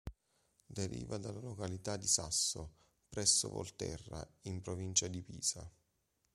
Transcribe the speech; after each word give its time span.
Deriva 0.65 1.17
dalla 1.19 1.41
località 1.41 1.95
di 1.95 2.07
Sasso, 2.07 2.73
presso 3.07 3.49
Volterra, 3.49 4.27
in 4.45 4.59
provincia 4.59 5.07
di 5.07 5.21
Pisa. 5.21 5.71